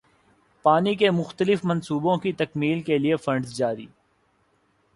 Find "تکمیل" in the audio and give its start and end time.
2.31-2.81